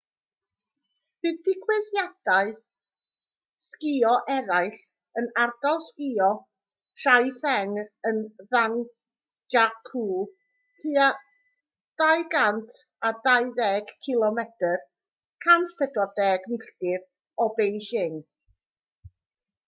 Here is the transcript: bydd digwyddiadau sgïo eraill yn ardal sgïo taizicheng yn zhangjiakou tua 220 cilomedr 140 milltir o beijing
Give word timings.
bydd 1.25 1.35
digwyddiadau 1.47 2.47
sgïo 3.65 4.13
eraill 4.35 4.79
yn 5.21 5.27
ardal 5.43 5.77
sgïo 5.89 6.29
taizicheng 7.03 7.75
yn 8.13 8.23
zhangjiakou 8.53 10.25
tua 10.85 11.11
220 12.05 13.95
cilomedr 14.07 14.85
140 15.51 16.51
milltir 16.55 17.07
o 17.47 17.51
beijing 17.61 18.21